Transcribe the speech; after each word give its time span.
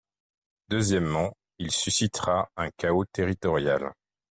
Deuxièmement, 0.69 1.37
il 1.59 1.69
suscitera 1.71 2.49
un 2.57 2.71
chaos 2.71 3.05
territorial. 3.05 3.93